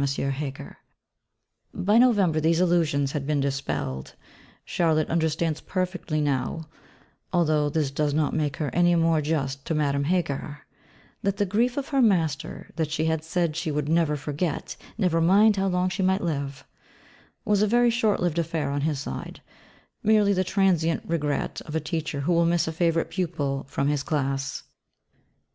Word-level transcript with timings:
Heger. 0.00 0.78
By 1.74 1.98
November 1.98 2.40
these 2.40 2.58
illusions 2.58 3.12
have 3.12 3.26
been 3.26 3.40
dispelled; 3.40 4.14
Charlotte 4.64 5.10
understands 5.10 5.60
perfectly 5.60 6.22
now 6.22 6.70
(although 7.34 7.68
this 7.68 7.90
does 7.90 8.14
not 8.14 8.32
make 8.32 8.56
her 8.56 8.70
any 8.72 8.94
more 8.94 9.20
just 9.20 9.66
to 9.66 9.74
Madame 9.74 10.04
Heger) 10.04 10.62
that 11.22 11.36
the 11.36 11.44
'grief' 11.44 11.76
of 11.76 11.88
her 11.88 12.00
'Master,' 12.00 12.70
that 12.76 12.90
she 12.90 13.04
had 13.04 13.22
said 13.22 13.56
she 13.56 13.70
would 13.70 13.90
'never 13.90 14.16
forget, 14.16 14.74
never 14.96 15.20
mind 15.20 15.56
how 15.56 15.66
long 15.66 15.90
she 15.90 16.02
might 16.02 16.22
live,' 16.22 16.64
was 17.44 17.60
a 17.60 17.66
very 17.66 17.90
short 17.90 18.20
lived 18.20 18.38
affair 18.38 18.70
on 18.70 18.80
his 18.80 18.98
side; 18.98 19.42
merely 20.02 20.32
the 20.32 20.44
transient 20.44 21.02
regret 21.04 21.60
of 21.66 21.76
a 21.76 21.78
teacher 21.78 22.20
who 22.20 22.32
will 22.32 22.46
miss 22.46 22.66
a 22.66 22.72
favourite 22.72 23.10
pupil 23.10 23.66
from 23.68 23.88
his 23.88 24.02
class. 24.02 24.62